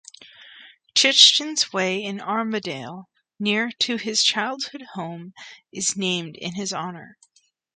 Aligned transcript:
Crichton's 0.97 1.71
Way 1.71 2.03
in 2.03 2.19
Armadale, 2.21 3.07
near 3.39 3.71
to 3.81 3.97
his 3.97 4.23
childhood 4.23 4.81
home 4.95 5.35
is 5.71 5.95
named 5.95 6.35
in 6.37 6.55
his 6.55 6.73
honour. 6.73 7.19